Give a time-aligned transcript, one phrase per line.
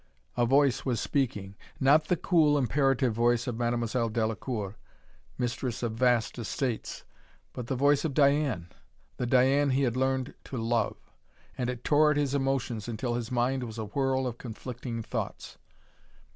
[0.35, 1.53] A voice was speaking.
[1.79, 4.75] Not the cool, imperative voice of Mademoiselle Delacoeur,
[5.37, 7.03] mistress of vast estates,
[7.53, 8.69] but the voice of Diane
[9.17, 10.97] the Diane he had learned to love
[11.55, 15.59] and it tore at his emotions until his mind was a whirl of conflicting thoughts.